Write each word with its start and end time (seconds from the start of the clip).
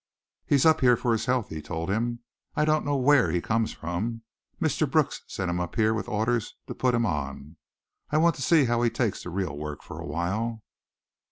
"He's 0.47 0.65
up 0.65 0.81
here 0.81 0.97
for 0.97 1.11
his 1.11 1.27
health," 1.27 1.49
he 1.49 1.61
told 1.61 1.91
him. 1.91 2.21
"I 2.55 2.65
don't 2.65 2.83
know 2.83 2.95
where 2.97 3.29
he 3.29 3.39
comes 3.39 3.71
from. 3.71 4.23
Mr. 4.59 4.89
Brooks 4.89 5.21
sent 5.27 5.51
him 5.51 5.59
up 5.59 5.75
here 5.75 5.93
with 5.93 6.09
orders 6.09 6.55
to 6.65 6.73
put 6.73 6.95
him 6.95 7.05
on. 7.05 7.57
I 8.09 8.17
want 8.17 8.33
to 8.37 8.41
see 8.41 8.65
how 8.65 8.81
he 8.81 8.89
takes 8.89 9.21
to 9.21 9.29
real 9.29 9.55
work 9.55 9.83
for 9.83 9.99
awhile." 10.01 10.63